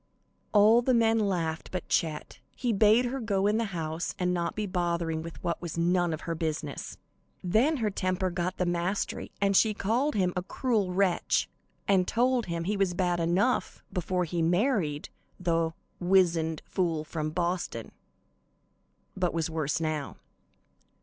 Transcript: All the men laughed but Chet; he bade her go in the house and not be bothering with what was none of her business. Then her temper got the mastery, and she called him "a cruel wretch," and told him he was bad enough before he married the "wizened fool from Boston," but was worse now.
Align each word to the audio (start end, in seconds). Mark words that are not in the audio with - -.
All 0.51 0.81
the 0.81 0.95
men 0.95 1.19
laughed 1.19 1.69
but 1.69 1.87
Chet; 1.87 2.39
he 2.55 2.73
bade 2.73 3.05
her 3.05 3.19
go 3.19 3.45
in 3.45 3.57
the 3.57 3.65
house 3.65 4.15
and 4.17 4.33
not 4.33 4.55
be 4.55 4.65
bothering 4.65 5.21
with 5.21 5.43
what 5.43 5.61
was 5.61 5.77
none 5.77 6.11
of 6.11 6.21
her 6.21 6.33
business. 6.33 6.97
Then 7.43 7.77
her 7.77 7.91
temper 7.91 8.31
got 8.31 8.57
the 8.57 8.65
mastery, 8.65 9.31
and 9.39 9.55
she 9.55 9.75
called 9.75 10.15
him 10.15 10.33
"a 10.35 10.41
cruel 10.41 10.91
wretch," 10.91 11.47
and 11.87 12.07
told 12.07 12.47
him 12.47 12.63
he 12.63 12.75
was 12.77 12.95
bad 12.95 13.19
enough 13.19 13.83
before 13.93 14.23
he 14.25 14.41
married 14.41 15.09
the 15.39 15.71
"wizened 15.99 16.63
fool 16.65 17.03
from 17.03 17.29
Boston," 17.29 17.91
but 19.15 19.35
was 19.35 19.51
worse 19.51 19.79
now. 19.79 20.17